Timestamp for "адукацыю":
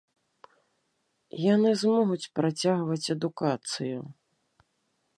3.17-3.99